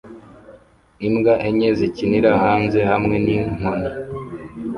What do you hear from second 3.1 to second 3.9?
ninkoni